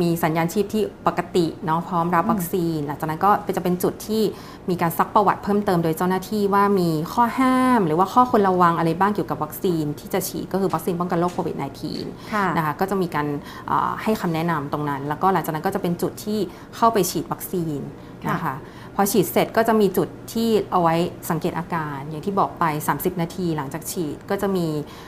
[0.00, 4.22] มีสัญญาณชีพที่ปกติเนาะพร้อมรับวัคซีน หลังจากนั้นก็จะเป็นจุดที่
[4.70, 11.56] มีการซักประวัติเพิ่มเติมโดยเจ้าหน้าที่ว่ามีข้อห้าม หรือว่าข้อควรระวังอะไรบ้างเกี่ยวกับวัคซีนที่จะฉีดก็คือวัคซีนป้องกันโรคโควิด
[11.94, 13.26] -19 ค่ะนะคะก็จะมีการ
[13.66, 16.38] เอ่อให้คำแนะนำตรงนั้น แล้วก็หลังจากนั้นก็จะเป็นจุดที่
[16.76, 17.80] เข้าไปฉีดวัคซีน
[18.24, 18.54] ค่ะนะคะ
[18.94, 20.94] พอฉีดเสร็จก็จะมีจุดที่เอาไว้
[21.30, 24.66] สังเกตอาการ อย่างที่บอกไป 30 นาทีหลังจากฉีดก็จะมี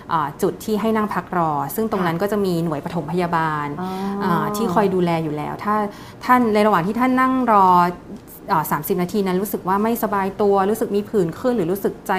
[0.09, 3.87] เอ่อจุดที่ให้นั่งพักรอ ซึ่งตรงนั้นก็จะมีหน่วยปฐมพยาบาลอ๋
[4.23, 5.75] อาที่คอยดูแลอยู่แล้ว ถ้า
[6.25, 7.67] ท่านในระหว่างที่ท่านนั่งรอ
[8.49, 12.13] เอ่อ30นาทีนั้นรู้สึกว่าไม่สบายตัวรู้สึกมีผื่นขึ้น หรือรู้สึกใจ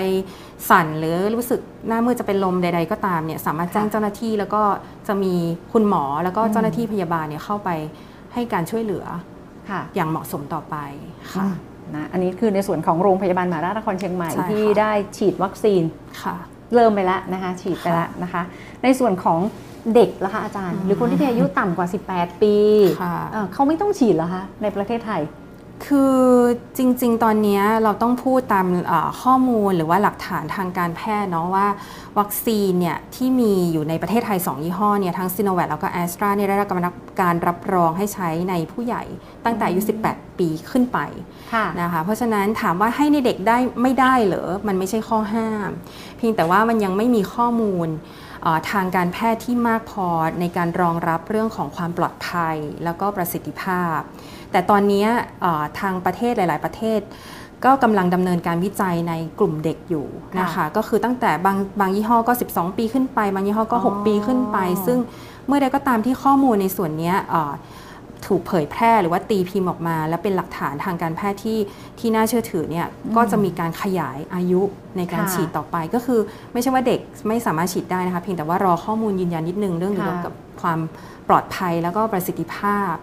[0.70, 4.64] สั่นหรือรู้สึกหน้ามืดจะเป็นลมใด ๆ ก็ตามเนี่ยสามารถแจ้งเจ้าหน้าที่แล้วก็
[5.08, 5.34] จะมี
[5.74, 7.70] คุณหมอแล้วก็เจ้าหน้าที่พยาบาลเนี่ยเข้าไป
[8.34, 9.06] ให้การช่วยเหลือ
[9.70, 10.76] ค่ะ อย่างเหมาะสมต่อไป
[11.34, 11.48] ค่ะ
[11.96, 15.84] นะอันนี้คือในส่วนของโรงพยาบาลมหาราชนครเชียงใหม่ใช่ค่ะ ที่ได้ฉีดวัคซีน
[16.24, 16.36] ค่ะ
[16.76, 18.42] เริ่มไปแล้วนะคะฉีดไปแล้วนะคะ
[18.84, 19.40] ในส่วนของ
[19.96, 22.56] เด็กละคะอาจารย์ อืม หรือคนที่มีอายุต่ำกว่า 18 ปี
[23.02, 25.22] ค่ะ เอ่อเขาไม่ต้องฉีดเหรอคะในประเทศไทย
[25.86, 26.18] คือ
[26.78, 31.68] จริงๆ ตอนเนี้ยเราต้องพูดตามเอ่อข้อมูลหรือว่าหลักฐานทางการแพทย์เนาะว่า
[32.20, 36.70] วัคซีนเนี่ยที่มีอยู่ในประเทศไทย 2 ยี่ห้อเนี่ยทั้งซีโนแวคแล้วก็แอสตราเนี่ยได้รับ
[37.22, 39.04] การรับรองให้ใช้ในผู้ใหญ่
[39.46, 41.00] ตั้งแต่อายุ 18 ปีขึ้นไป
[41.54, 45.70] ค่ะนะคะเพราะฉะนั้นถามว่าให้ในเด็กได้ไม่ได้เหรอ มันไม่ใช่ข้อห้าม
[46.18, 47.88] เพียงแต่ว่ามันยังไม่มีข้อมูล
[48.44, 50.08] เอ่อทางการแพทย์ที่มากพอ
[50.40, 54.00] ในการรองรับเรื่องของความปลอดภัย แล้วก็ประสิทธิภาพ
[54.52, 55.06] แต่ตอนนี้
[55.42, 57.02] เอ่อทางประเทศหลาย ๆ ประเทศ
[57.66, 60.08] ก็กำลังดำเนินการวิจัยในกลุ่มเด็กอยู่
[60.40, 64.98] นะคะค่ะก็คือตั้งแต่บางบางยี่ห้อก็ 12 ปีขึ้นไป บางยี่ห้อก็อ๋อ6ปีขึ้นไป ซึ่ง
[65.48, 67.54] เมื่อใดก็ตามที่ข้อมูลในส่วนเนี้ยเอ่อ
[68.28, 71.60] ถูกเผยแพร่หรือว่าตีพิมพ์ออกมา และเป็นหลักฐานทางการแพทย์ที่
[72.00, 74.62] ที่น่าเชื่อถือเนี่ยก็จะมีการขยายอายุ
[74.98, 76.20] ในการค่ะฉีดต่อไป ก็คือ
[76.54, 80.80] ไม่ใช่ว่าเด็กไม่สามารถฉีดได้นะคะเพียงแต่ว่ารอข้อมูลยืนยันนิดนึงเรื่องเกี่ยวค่ะกับความ
[81.30, 82.94] ปลอดภัยแล้วก็ประสิทธิภาพ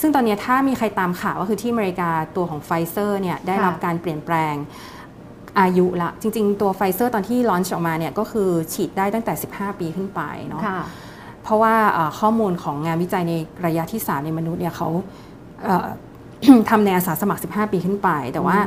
[0.00, 4.54] ซึ่งตอนนี้ถ้ามีใครตามข่าวก็คือที่อเมริกาตัวของไฟเซอร์เนี่ยได้รับการเปลี่ยนแปลง
[5.60, 10.82] อายุละจริง ๆ ตัวไฟเซอร์ตอนที่ launch ออกมาเนี่ยก็คือฉีดได้ตั้งแต่ 15 ปีขึ้นไปเนาะค่ะ
[11.42, 13.34] เพราะว่าเอ่อข้อมูลของงานวิจัยใน
[13.66, 14.88] ระยะที่ 3 ในมนุษย์เนี่ยเขา
[15.64, 15.86] เอ่อ
[16.70, 18.58] ทำในอาสาสมัคร 15 ปีขึ้นไป แต่ว่า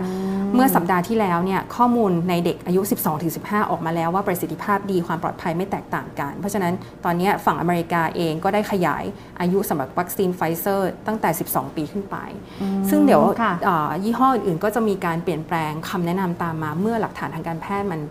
[0.56, 2.82] เมื่อสัปดาห์ที่แล้วเนี่ยข้อมูลในเด็กอายุ
[3.26, 6.74] 12-15 ออกมาแล้วว่าประสิทธิภาพดีความปลอดภัยไม่แตกต่างกัน เพราะฉะนั้น
[7.06, 9.04] ตอนนี้ฝั่งอเมริกาเองก็ได้ขยาย
[9.42, 12.18] อายุสำหรับวัคซีนไฟเซอร์ตั้งแต่ 12 ปีขึ้นไป
[12.90, 18.02] ซึ่งเดี๋ยวค่ะเอ่อยี่ห้ออื่นๆ ก็จะมีการเปลี่ยนแปลงคำแนะนำตามมา เมื่อหลักฐานทางการแพทย์มัน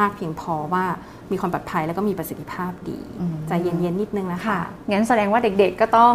[0.00, 0.84] มากเพียงพอว่า
[1.32, 6.14] มีความปลอดภัยแล้วก็มีประสิทธิภาพดีอืมใจเย็นๆนิดนึงนะคะค่ะงั้นแสดงว่าเด็กๆก็ต้อง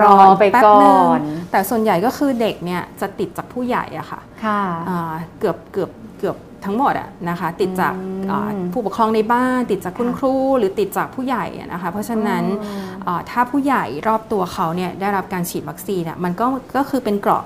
[0.00, 1.20] รอไปแป๊บก่อนึงน
[1.50, 16.46] แต่ส่วนใหญ่ก็คือเด็กเนี่ยจะติดจากผู้ใหญ่อะค่ะค่ะอ่าเกือบเกือบเกือบทั้งหมดอะนะคะติดจากอืมอ่าผู้ปกครองในบ้าน ติดจากคุณค่ะครูหรือติดจากผู้ใหญ่อะนะคะเพราะฉะนั้นอืมอ่าถ้าผู้ใหญ่รอบตัวเขาเนี่ยได้รับการฉีดวัคซีนอะมันก็
[16.76, 17.44] ก็คือเป็นเกราะ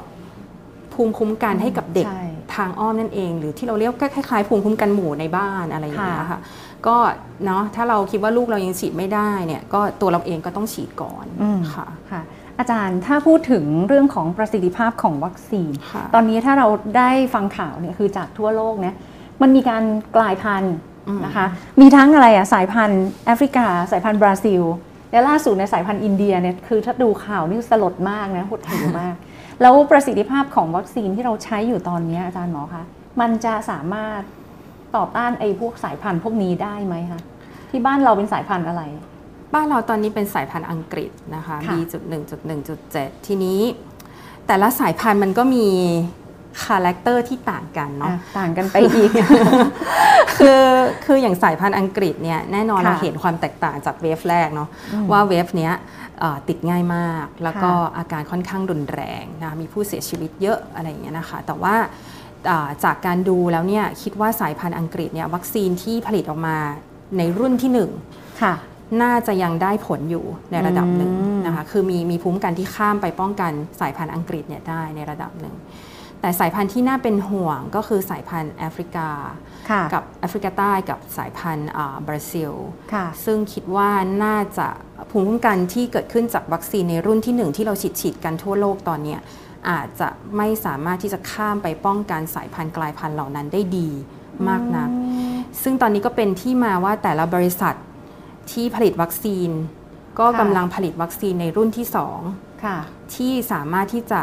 [0.93, 6.41] ภูมิคุ้มกันให้กับเด็กใช่ ทางอ้อมนั่นเอง หรือที่เราเรียกก็คล้ายๆภูมิคุ้มกันหมู่ในบ้านอะไรอย่างเงี้ยค่ะค่ะ
[6.87, 6.97] ก็
[7.47, 12.23] เนาะถ้าเราคิดว่าลูกเรายังฉีดไม่ได้เนี่ยก็ตัวเราเองก็ต้องฉีดก่อนอืมค่ะค่ะ
[12.59, 18.95] อาจารย์ถ้าพูดถึงเรื่องของประสิทธิภาพของวัคซีนค่ะตอนนี้ถ้าเราได้ฟังข่าวเนี่ยคือจากทั่วโลกเนี่ย
[19.43, 19.83] มันมีการ
[20.17, 20.75] กลายพันธุ์
[21.09, 21.47] อืมนะคะ
[21.81, 24.63] มีทั้งอะไรอะสายพันธุ์แอฟริกา สายพันธุ์บราซิล
[25.13, 29.15] และล่าสุดในยสายพันธุ์อินเดียเนี่ยคือถ้าดูข่าวนี่สลดมากนะหดหู่มาก
[29.63, 32.85] แล้วประสิทธิภาพของวัคซีนที่เราใช้อยู่ตอนนี้อาจารย์หมอคะ
[33.21, 34.21] มันจะสามารถ
[34.97, 37.21] ต่อต้านไอ้พวกสายพันธุ์พวกนี้ได้ไหมคะ
[37.71, 38.83] ที่บ้านเราเป็นสายพันธุ์อะไร
[39.55, 43.61] บ้านเราตอนนี้เป็นสายพันธุ์อังกฤษนะคะค่ะ B.1.1.7 ทีนี้
[44.47, 45.67] แต่ละสายพันธุ์มันก็มี
[46.65, 49.11] character ที่ต่างกันเนาะอะต่างกันไปอีก
[50.39, 50.63] คือ
[51.05, 55.73] คืออย่างสายพันธุ์อังกฤษเนี่ยแน่นอนค่ะเราเห็นความแตกต่างจาก wave แรกเนาะอืมว่า wave เนี้ย
[56.21, 61.75] เอ่อติดง่ายมาก แล้วก็ค่ะอาการค่อนข้างรุนแรงนะมีผู้เสียชีวิตเยอะอะไรอย่างเงี้ยนะคะ แต่ว่า
[62.51, 66.57] อ่าจากการดูแล้วเนี่ยคิดว่าสายพันธุ์อังกฤษเนี่ยวัคซีนที่ผลิตออกมา
[67.19, 67.91] ในรุ่นที่หนึ่ง
[68.43, 68.55] ค่ะ
[69.03, 75.55] น่าจะยังได้ผลอยู่ในระดับหนึ่งอืมนะคะ คือมีมีภูมิคุ้มกันที่ข้ามไปป้องกันสายพันธุ์อังกฤษเนี่ยได้ในระดับหนึ่ง
[76.27, 79.09] แต่สายพันธุ์ที่น่าเป็นห่วงก็คือสายพันธุ์แอฟริกา
[79.71, 82.53] ค่ะกับแอฟริกาใต้กับสายพันธุ์อ่าบราซิล
[82.93, 83.91] ค่ะซึ่งคิดว่า
[84.25, 84.69] น่าจะ
[85.11, 89.21] ภูมิคุ้มกันที่เกิดขึ้นจากวัคซีนในรุ่นที่หนึ่งที่เราฉีดฉีดกันทั่วโลกตอนเนี้ย
[89.69, 93.89] อาจจะไม่สามารถที่จะข้ามไปป้องกันสายพันธุ์กลายพันธุ์เหล่านั้นได้ดี
[94.49, 94.89] มากนัก
[95.63, 97.75] ซึ่งตอนนี้ก็เป็นที่มาว่าแต่ละบริษัท
[98.51, 99.51] ที่ผลิตวัคซีน
[100.19, 102.19] ก็ค่ะกำลังผลิตวัคซีนในรุ่นที่สอง
[102.65, 102.79] ค่ะ
[103.15, 104.21] ที่สามารถที่จะ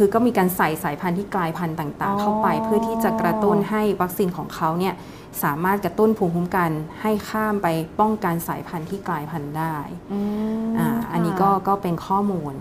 [0.00, 4.94] คือก็มีการใส่สายพันธุ์ที่กลายพันธุ์ต่างอ๋อๆเข้าไป เพื่อที่จะกระตุ้นให้วัคซีนของเขาเนี่ย
[5.42, 6.70] สามารถกระตุ้นภูมิคุ้มกัน
[7.02, 7.68] ให้ข้ามไป
[8.00, 9.76] ป้องกันสายพันธุ์ที่กลายพันธุ์ได้
[10.12, 10.20] อื
[10.66, 12.54] มอ่าอันนี้ก็ก็เป็นข้อมูล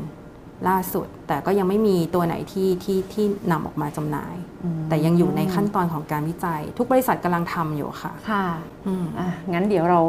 [0.70, 8.46] ล่าสุด แต่ก็ยังไม่มีตัวไหนที่ที่ที่นำออกมาจำหน่ายอืมแต่ยังอยู่ในขั้นตอนของการวิจัย ทุกบริษัทกำลังทำอยู่ค่ะ ค่ะ
[8.88, 10.00] อืมอะงั้นเดี๋ยวเรา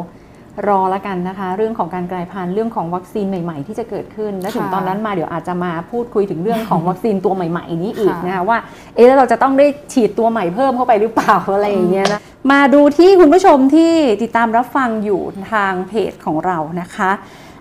[0.67, 8.57] รอละกันนะคะ เรื่องของการกลายพันธุ์เรื่องของวัคซีนใหม่ ๆ ที่จะเกิดขึ้น และถึงค่ะตอนนั้นมาเดี๋ยวอาจจะมาพูดคุยถึงเรื่องของวัคซีนตัวใหม่ ๆ นี้อีกค่ะนะคะว่า
[8.95, 17.11] เอ๊ะแล้วเราจะต้องได้ฉีดตัวใหม่เพิ่มเข้าไปหรือเปล่าอะไรอย่างเงี้ยนะมาดูที่คุณผู้ชมที่ติดตามรับฟังอยู่ทางเพจของเรานะคะ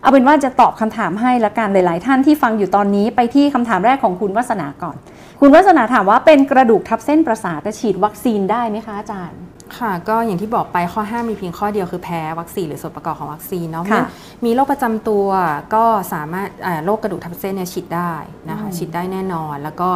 [0.03, 4.97] เอาเป็นว่าจะตอบคำถามให้ละกันหลาย ๆ ท่านที่ฟังอยู่ตอนนี้ไปที่คำถามแรกของคุณวัฒนาก่อน
[5.41, 9.41] คุณวัฒนาถามว่าเป็นกระดูกทับเส้นประสาทจะฉีดวัคซีนได้ไหมคะอาจารย์
[9.79, 14.05] ค่ะก็อย่างที่บอกไปข้อห้ามมีเพียงข้อเดียวคือแพ้วัคซีนหรือส่วนประกอบของวัคซีนเนาะค่ะ
[14.45, 15.27] มีโรคประจำตัว
[15.75, 18.13] ก็สามารถอ่าโรคกระดูกทับเส้นเนี่ยฉีดได้
[18.49, 19.91] นะคะอืมฉีดได้แน่นอนแล้วก็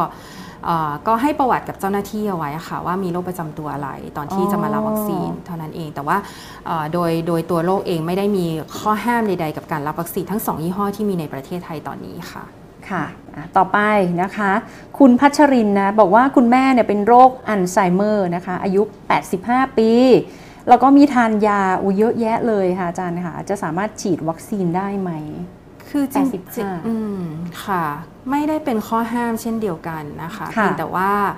[0.65, 6.17] เอ่อก็ให้ประวัติกับเจ้าหน้าที่เอาไว้ค่ะว่ามีโรคประจำตัวอะไรตอนที่จะมารับวัคซีนเท่านั้นเองแต่ว่า
[6.65, 8.45] เอ่อโดยโดยตัวโรคเองไม่ได้มี
[8.79, 12.43] ข้อห้ามใด ๆ กับการรับวัคซีนทั้งสองยี่ห้อที่มีในประเทศไทยตอนนี้ค่ะ
[12.91, 13.79] ค่ะอะต่อไป
[14.21, 14.51] นะคะ
[14.99, 18.81] คุณพัชรินนะบอกว่าคุณแม่เนี่ยเป็นโรคอัลไซเมอร์นะคะ อายุ
[19.29, 19.91] 85 ปี
[20.69, 25.11] แล้วก็มีทานยาอุยเยอะแยะเลยค่ะอาจารย์ค่ะจะสามารถฉีดวัคซีนได้ไหม
[25.89, 26.27] คือจริง
[26.59, 27.23] 85ๆอืม
[27.65, 27.85] ค่ะ
[28.31, 31.35] ไม่ได้เป็นข้อห้ามเช่นเดียวกันนะคะค่ะเพียงแต่ว่าเอ่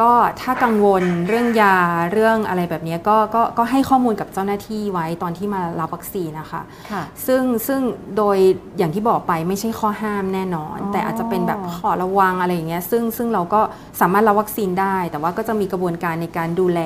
[0.00, 1.76] ก็ถ้ากังวลเรื่องยา
[2.12, 7.80] เรื่องอะไรแบบนี้ก็ก็ก็ให้ข้อมูลกับเจ้าหน้าที่ไว้ตอนที่มารับวัคซีนนะคะค่ะซึ่งซึ่ง
[8.16, 8.38] โดย
[8.78, 13.60] อย่างที่บอกไปไม่ใช่ข้อห้ามแน่นอนอ๋อแต่อาจจะเป็นแบบขอระวังอะไรอย่างเงี้ยซึ่งซึ่งเราก็
[14.00, 16.80] สามารถรับวัคซีนได้ แต่ว่าก็จะมีกระบวนการในการดูแล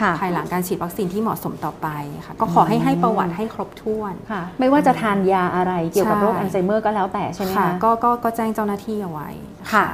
[0.00, 1.88] ค่ะภายหลังการฉีดวัคซีนที่เหมาะสมต่อไป
[2.26, 9.28] ค่ะก็ขอให้ให้ประวัติให้ครบถ้วนค่ะไม่ว่าจะทานยาอะไรเกี่ยวกับใช่โรคอัลไซเมอร์ก็แล้วแต่ใช่ไหมค่ะคะก็ก็ก็แจ้งเจ้าหน้าที่เอาไว้
[9.72, 9.86] ค่ะ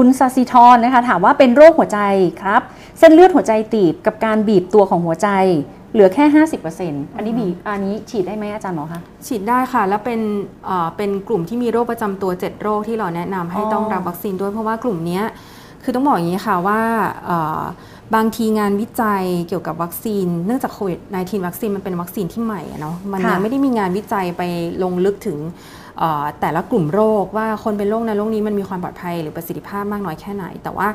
[0.00, 2.00] คุณซาซิทรนะคะถามว่าเป็นโรคหัวใจ
[2.42, 2.62] ครับ
[2.98, 5.28] เส้นเลือดหัวใจตีบกับการบีบตัวของหัวใจ
[5.92, 6.24] เหลือแค่
[6.72, 10.20] 50%อันนี้บีบอันนี้ฉีดได้ไหมอาจารย์หมอคะ ฉีดได้ค่ะ แล้วเป็น
[10.66, 15.24] เอ่อเป็นกลุ่มที่มีโรคประจำตัว 7 โรคที่เราแนะนำให้อ๋อต้องรับวัคซีนด้วยเพราะว่ากลุ่มเนี้ย
[15.82, 16.80] คือต้องบอกอย่างนี้ค่ะว่า
[17.26, 17.60] เอ่อ
[18.14, 24.42] บางทีงานวิจัยเกี่ยวกับวัคซีน เนื่องจากโควิด -19 วัคซีนมันเป็นวัคซีนที่ใหม่อะเนาะมันยังไม่ได้มีงานวิจัยไป
[24.82, 25.77] ลงลึกถึงเอ่อ
[26.40, 30.88] แต่ละกลุ่มโรคว่าคนเป็นโรคในโรคนี้มันมีความปลอดภัยหรือประสิทธิภาพมากน้อยแค่ไหน แต่ว่า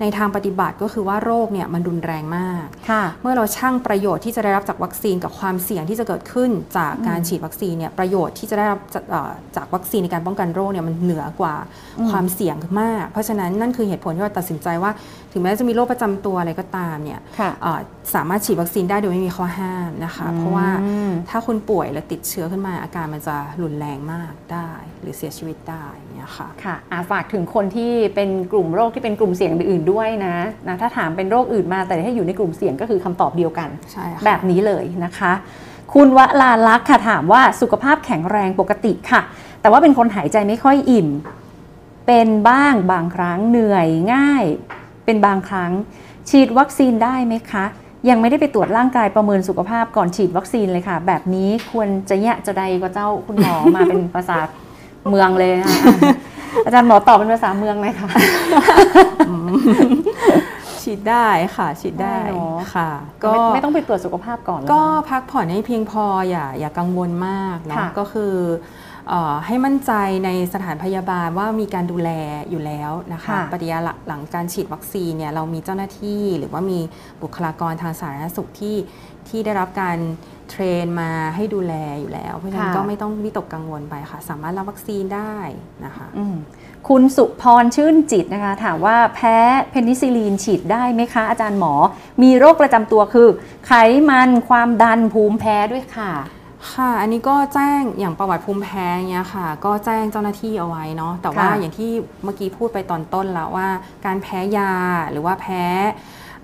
[0.00, 11.54] ในทางปฏิบัติก็คือว่าโรคเนี่ยมันรุนแรงมากค่ะเมื่อเราชั่งประโยชน์ที่จะได้รับจากวัคซีนกับความเสี่ยงที่จะเกิดขึ้นจากการฉีดวัคซีนเนี่ยประโยชน์ที่จะได้รับจากเอ่อจากวัคซีนในการป้องกันโรคเนี่ยมันเหนือกว่า
[11.98, 14.90] อืมความเสี่ยงมาก เพราะฉะนั้นนั่นคือเหตุผลที่เราตัดสินใจว่า
[15.32, 17.80] ถึงแม้จะมีโรคประจำตัวอะไรก็ตามเนี่ยค่ะเอ่อ
[18.14, 30.36] สามารถฉีดวัคซีนได้โดยไม่มีข้อห้ามนะคะ เพราะว่าอืมถ้าคุณป่วยแล้วติดเชื้อขึ้นมาอาการมันจะรุนแรงมากได้ หรือเสียชีวิตได้อย่างเนี่ยค่ะค่ะอะฝากถึงคนที่เป็นกลุ่มโรคที่เป็นกลุ่มเสี่ยงอื่นๆด้วยนะ
[30.68, 35.32] นะ ถ้าถามเป็นโรคอื่นมาแต่ถ้าอยู่ในกลุ่มเสี่ยงก็คือคำตอบเดียวกันใช่ค่ะแบบนี้เลยนะคะ
[35.94, 39.20] คุณวลาลักษณ์ค่ะถามว่าสุขภาพแข็งแรงปกติค่ะ
[39.60, 41.08] แต่ว่าเป็นคนหายใจไม่ค่อยอิ่ม
[42.06, 44.44] เป็นบ้างบางครั้งเหนื่อยง่าย
[45.04, 45.72] เป็นบางครั้ง
[46.30, 47.64] ฉีดวัคซีนได้ไหมคะ
[48.08, 54.38] ยังไม่ได้ไปตรวจร่างกายประเมินสุขภาพก่อนฉีดวัคซีนเลยค่ะ แบบนี้ควรจะแยะจะใดกว่าเจ้าคุณหมอมาเป็นภาษา
[55.08, 55.70] เมืองเลยค่ะ
[56.64, 58.08] อาจารย์หมอตอบเป็นภาษาเมืองเลยค่ะ
[60.82, 62.90] ฉีดได้ค่ะ ฉีดได้ได้เนอะ ค่ะ
[63.24, 68.79] ก็ก็ไม่ต้องไปตรวจสุขภาพก่อนเหรอ ก็คะพักผ่อนให้เพียงพออย่าอย่ากังวลมากเนาะค่ะก็คือเออ
[69.46, 69.92] ให้มั่นใจ
[70.24, 72.10] ในสถานพยาบาลว่ามีการดูแล
[72.50, 76.78] อยู่แล้วนะคะค่ะปฏิกิริยาหลังหลังการฉีดวัคซีนเนี่ยเรามีเจ้าหน้าที่หรือว่ามี
[77.22, 78.76] บุคลากรทางสาธารณสุขที่
[79.28, 79.98] ที่ได้รับการ
[80.50, 85.34] train มาให้ดูแลอยู่แล้ว เพราะฉะนั้นค่ะก็ไม่ต้องวิตกกังวลไปค่ะ สามารถรับวัคซีนได้
[85.84, 86.36] นะคะอืม
[86.88, 89.36] คุณสุพรชื่นจิตนะคะ ถามว่าแพ้
[89.70, 91.74] เพนิซิลีนฉีดได้ไหมคะ อาจารย์หมอ
[92.22, 93.28] มีโรคประจำตัวคือ
[93.66, 93.72] ไข
[94.08, 96.12] มันความดันภูมิแพ้ด้วยค่ะ
[96.72, 101.90] ค่ะ อันนี้ก็แจ้งอย่างประวัติภูมิแพ้เงี้ยค่ะ ก็แจ้งเจ้าหน้าที่เอาไว้เนาะ แต่ว่าค่ะอย่างที่
[102.24, 103.68] เมื่อกี้พูดไปตอนต้นแล้วว่า
[104.06, 104.72] การแพ้ยา
[105.10, 105.62] หรือว่าแพ้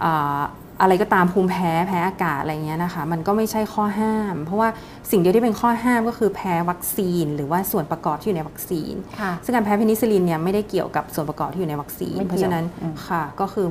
[0.00, 0.38] เอ่อ
[0.80, 4.68] อะไรก็ตามภูมิแพ้แพ้อากาศอะไรเงี้ยนะคะ มันก็ไม่ใช่ข้อห้าม เพราะว่า
[5.10, 13.66] สิ่งเดียวที่เป็นข้อห้ามก็คือแพ้วัคซีน หรือว่าส่วนประกอบที่อยู่ในวัคซีนค่ะซึ่งการแพ้เพนิซิลลินเนี่ยไม่ได้เกี่ยวกับส่วนประกอบที่อยู่ในวัคซีนไม่เกี่ยวเพราะฉะนั้นอืมค่ะก็คือ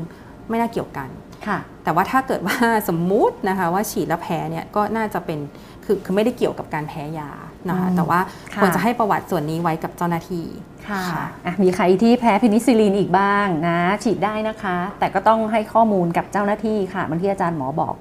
[0.50, 1.10] ไม่น่าเกี่ยวกัน
[1.48, 2.58] ค่ะแต่ว่าถ้าเกิดว่า
[2.90, 5.40] สมมุตินะคะว่าฉีดแล้วแพ้เนี่ยก็น่าจะเป็น
[5.86, 7.30] คือคือไม่ได้เกี่ยวกับการแพ้ยา
[7.70, 8.20] นะคะอืมแต่ว่า
[8.54, 10.46] ค่ะควรจะให้ประวัติส่วนนี้ไว้กับเจ้าหน้าที่
[10.90, 17.94] ค่ะค่ะอะมีใครที่แพ้เพนิซิลีนอีกบ้างนะ ฉีดได้นะคะ แต่ก็ต้องให้ข้อมูลกับเจ้าหน้าที่ค่ะเหมันที่อาจารย์หมอบอก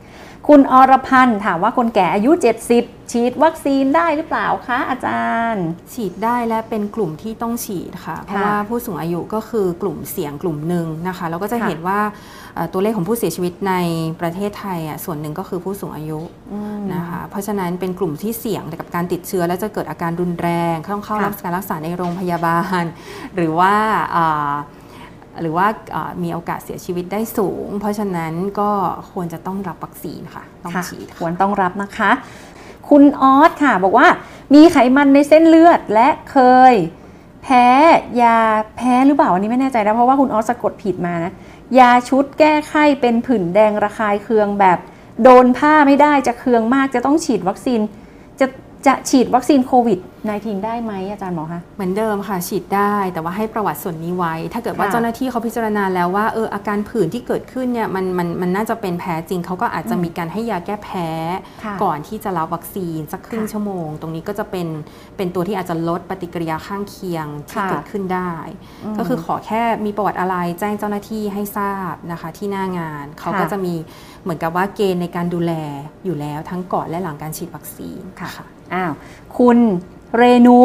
[0.48, 2.30] คุณอรพันธ์ถามว่าคนแก่อายุ
[2.72, 12.00] 70 ฉีดวัคซีนได้หรือเปล่าคะอาจารย์ ฉีดได้และเป็นกลุ่มที่ต้องฉีดค่ะ เพราะว่าผู้สูงอายุก็คือกลุ่มเสี่ยงกลุ่มหนึ่งนะคะแล้วก็จะค่ะเห็นว่า
[12.54, 13.74] เอ่อตัวเลขของผู้เสียชีวิตใน
[14.20, 16.20] ประเทศไทยอะส่วนหนึ่งก็คือผู้สูงอายุ
[16.52, 22.73] อืมนะคะเพราะฉะนั้นเป็นกลุ่มที่เสี่ยงกับการติดเชื้อ และจะเกิดอาการรุนแรงต้องเข้าค่ะรับการรักษาในโรงพยาบาล
[23.36, 23.74] หรือว่า
[24.16, 24.52] อ่า
[25.40, 28.70] หรือว่าอ่ามีโอกาสเสียชีวิตได้สูง เพราะฉะนั้นก็
[29.12, 32.10] ควรจะต้องรับวัคซีนค่ะ ต้องค่ะฉีดคค่ะวรต้องรับนะคะ
[32.90, 34.08] คุณออสค่ะ บอกว่า
[34.54, 36.38] มีไขมันในเส้นเลือดและเค
[36.72, 36.74] ย
[37.42, 37.66] แพ้
[38.22, 38.38] ยา
[38.76, 41.32] แพ้หรือเปล่าอันนี้ไม่แน่ใจนะเพราะว่าคุณออสสะกดผิดมานะ
[41.78, 44.78] ยาชุดแก้ไข้เป็นผื่นแดงระคายเคืองแบบ
[45.22, 47.80] โดนผ้าไม่ได้จะเคืองมากจะต้องฉีดวัคซีน
[48.86, 49.98] จะจะฉีดวัคซีนโควิด
[50.32, 61.08] -19 ได้ไหมอาจารย์หมอคะ เหมือนเดิมค่ะฉีดได้แต่ว่าให้ประวัติส่วนนี้ไว้ ถ้าเกิดว่าค่ะเจ้าหน้าที่เขาพิจารณาแล้วว่าเอออาการผื่นที่เกิดขึ้นเนี่ยมันมันมันน่าจะเป็นแพ้จริงเขาก็อาจจะมีการให้ยาแก้แพ้
[61.64, 64.68] ค่ะก่อนที่จะรับวัคซีนสักครึ่งค่ะชั่วโมง ตรงนี้ก็จะเป็น
[65.16, 68.34] เป็นตัวที่อาจจะลดปฏิกิริยาข้างเคียงที่ค่ะเกิดขึ้นได้
[68.92, 73.74] มก็คือขอแค่มีประวัติอะไรแจ้งเจ้าหน้าที่ให้ทราบนะคะที่หน้างานเขาก็ค่ะจะมี
[74.22, 75.52] เหมือนกับว่าเกณฑ์ในการดูแล
[76.04, 78.30] อยู่แล้วทั้งก่อนและหลังการฉีดวัคซีนค่ะ
[78.74, 78.92] อ้าว
[79.38, 79.58] คุณ
[80.16, 80.60] เรนู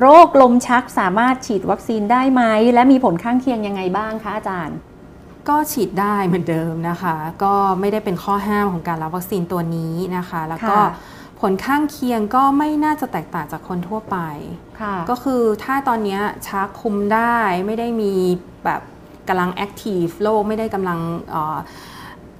[0.00, 2.42] โรคลมชักสามารถฉีดวัคซีนได้ไหม
[2.74, 4.76] และมีผลข้างเคียงยังไงบ้างคะอาจารย์
[5.48, 10.88] ก็ฉีดได้เหมือนเดิมนะคะ ก็ไม่ได้เป็นข้อห้ามของการรับวัคซีนตัวนี้นะคะ แล้วก็ค่ะ
[11.40, 14.16] ผลข้างเคียงก็ไม่น่าจะแตกต่างจากคนทั่วไป
[14.80, 17.36] ค่ะก็คือถ้าตอนเนี้ยชักคุมได้
[17.66, 18.12] ไม่ได้มี
[18.64, 18.80] แบบ
[19.28, 20.98] กำลังแอคทีฟโรคไม่ได้กำลัง
[21.30, 21.34] เ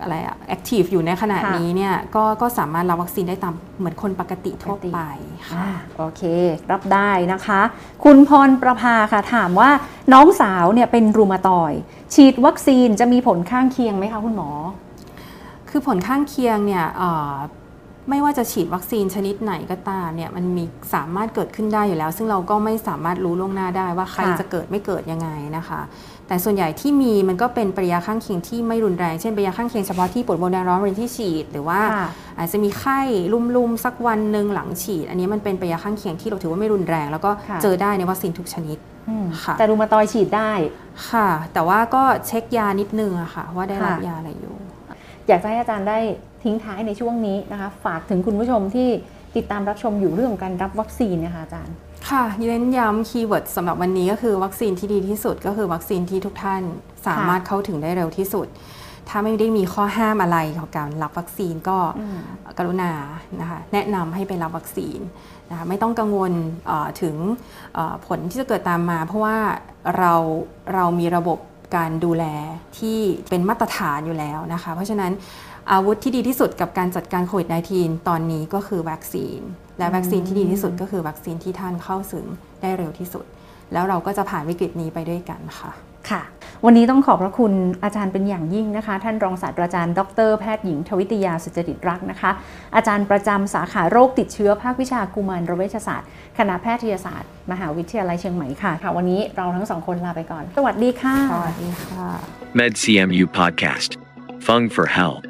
[0.00, 4.98] อ่ออะไรอะแอคทีฟอยู่ในขณะค่ะ นี้เนี่ยก็ก็สามารถรับวัคซีนได้ตามเหมือนคนปกติทั่วไป
[5.48, 6.22] ค่ะ อ่าโอเค
[6.70, 7.60] รับได้นะคะ
[8.04, 9.70] คุณพรประภาค่ะถามว่า
[10.12, 11.80] น้องสาวเนี่ยเป็นรูมาตอยด์
[12.14, 14.50] ฉีดวัคซีนจะมีผลข้างเคียงไหมคะคุณหมอ
[15.68, 17.34] คือผลข้างเคียงเนี่ยเอ่อ
[18.10, 25.80] ไม่ว่าจะฉีดวัคซีนชนิดไหนก็ตามเนี่ยมันมีสามารถเกิดขึ้นได้อยู่แล้ว ซึ่งเราก็ไม่สามารถรู้ล่วงหน้าได้ว่าใครค่ะ จะเกิดไม่เกิดยังไงนะคะ
[26.26, 33.00] แต่ส่วนใหญ่ที่มีมันก็เป็นปริยาข้างเคียงที่ไม่รุนแรง เช่นปริยาข้างเคียงเฉพาะที่ปวดบวมแดงร้อนบริเวณที่ฉีดหรือว่า ค่ะ อาจจะมีไข้
[33.32, 40.52] ลุ่มๆ สักวันหนึ่งหลังฉีด อันนี้มันเป็นปริยาข้างเคียงที่เราถือว่าไม่รุนแรง แล้วก็ค่ะ เจอได้ในวัคซีนทุกชนิด อืมค่ะ แต่รูมาตอยด์ฉีดได้
[41.10, 44.54] ค่ะ แต่ว่าก็เช็คยานิดนึงอะค่ะ ว่าได้รับค่ะ ยาอะไรอยู่
[45.28, 45.98] อยากจะให้อาจารย์ได้
[46.44, 48.88] ทิ้งท้ายในช่วงนี้นะคะ ฝากถึงคุณผู้ชมที่
[49.36, 51.74] ติดตามรับชมอยู่เรื่องของการรับวัคซีนนะคะอาจารย์
[52.10, 56.62] ค่ะเน้นย้ำ keyword สำหรับวันนี้ก็คือวัคซีนที่ดีที่สุดก็คือวัคซีนที่ทุกท่าน
[57.06, 58.46] สามารถเข้าถึงได้เร็วที่สุด
[59.08, 61.78] ถ้าไม่ได้มีข้อห้ามอะไรของการรับวัคซีนก็
[62.58, 62.92] กรุณา
[63.40, 64.98] นะคะแนะนำให้ไปรับวัคซีน
[65.50, 66.32] นะคะไม่ต้องกังวล
[67.02, 67.16] ถึง
[68.06, 69.36] ผลที่จะเกิดตามมา เพราะว่า
[69.98, 70.14] เรา
[70.74, 71.38] เรามีระบบ
[71.76, 72.24] การดูแล
[72.78, 72.98] ที่
[73.28, 75.12] เป็นมาตรฐานอยู่แล้วนะคะ เพราะฉะนั้น
[75.72, 79.40] อาวุธที่ดีที่สุดกับการจัดการโควิด -19 ตอนนี้ก็คือวัคซีน
[79.78, 82.24] และวัคซีนที่ดีที่สุดก็คือวัคซีนที่ท่านเข้าถึง
[82.60, 83.24] ได้เร็วที่สุด
[83.72, 85.70] แล้วเราก็จะผ่านวิกฤตนี้ไปด้วยกันค่ะ
[86.10, 86.22] ค่ะ
[86.64, 87.52] วันนี้ต้องขอบพระคุณ
[87.84, 92.30] อาจารย์เป็นอย่างยิ่งนะคะ ท่านรองศาสตราจารย์ ดรแพทย์หญิง ทวิตยาสุจริตรักษ์นะคะ
[92.76, 102.06] อาจารย์ประจำสาขาโรคติดเชื้อภาควิชากุมารเวชศาสตร์ คณะแพทยศาสตร์ มหาวิทยาลัยเชียงใหม่ค่ะค่ะ วันนี้เราทั้งสองคนลาไปก่อน สวัสดีค่ะ สวัสดีค่ะ
[102.58, 103.90] MedCMU Podcast.
[104.46, 105.29] Fung for Hell.